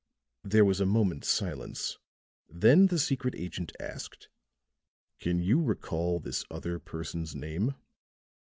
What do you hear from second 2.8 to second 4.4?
the secret agent asked: